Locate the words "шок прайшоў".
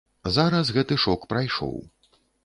1.03-1.77